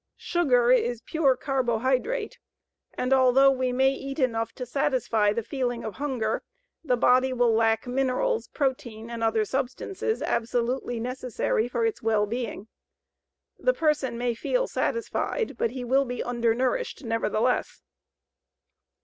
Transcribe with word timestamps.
Sugar 0.17 0.71
is 0.71 1.03
pure 1.03 1.37
carbohydrate, 1.37 2.39
and 2.95 3.13
although 3.13 3.51
we 3.51 3.71
may 3.71 3.91
eat 3.91 4.17
enough 4.17 4.51
to 4.53 4.65
satisfy 4.65 5.31
the 5.31 5.43
feeling 5.43 5.83
of 5.83 5.97
hunger 5.97 6.41
the 6.83 6.97
body 6.97 7.31
will 7.33 7.53
lack 7.53 7.85
minerals, 7.85 8.47
protein, 8.47 9.11
and 9.11 9.23
other 9.23 9.45
substances 9.45 10.23
absolutely 10.23 10.99
necessary 10.99 11.67
for 11.67 11.85
its 11.85 12.01
well 12.01 12.25
being. 12.25 12.67
The 13.59 13.75
person 13.75 14.17
may 14.17 14.33
feel 14.33 14.65
satisfied, 14.65 15.55
but 15.55 15.69
he 15.69 15.83
will 15.83 16.05
be 16.05 16.23
undernourished 16.23 17.03
nevertheless. 17.03 17.83